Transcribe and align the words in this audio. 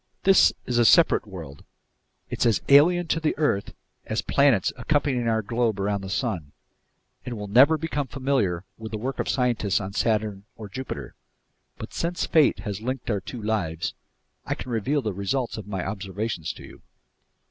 "This 0.23 0.51
is 0.65 0.79
a 0.79 0.83
separate 0.83 1.27
world. 1.27 1.63
It's 2.27 2.47
as 2.47 2.59
alien 2.69 3.05
to 3.09 3.19
the 3.19 3.37
earth 3.37 3.75
as 4.07 4.17
the 4.23 4.33
planets 4.33 4.73
accompanying 4.75 5.27
our 5.27 5.43
globe 5.43 5.79
around 5.79 6.01
the 6.01 6.09
sun, 6.09 6.53
and 7.23 7.37
we'll 7.37 7.45
never 7.45 7.77
become 7.77 8.07
familiar 8.07 8.65
with 8.79 8.91
the 8.91 8.97
work 8.97 9.19
of 9.19 9.29
scientists 9.29 9.79
on 9.79 9.93
Saturn 9.93 10.45
or 10.55 10.69
Jupiter. 10.69 11.13
But 11.77 11.93
since 11.93 12.25
fate 12.25 12.61
has 12.61 12.81
linked 12.81 13.11
our 13.11 13.21
two 13.21 13.43
lives, 13.43 13.93
I 14.43 14.55
can 14.55 14.71
reveal 14.71 15.03
the 15.03 15.13
results 15.13 15.55
of 15.55 15.67
my 15.67 15.85
observations 15.85 16.51
to 16.53 16.63
you." 16.63 16.81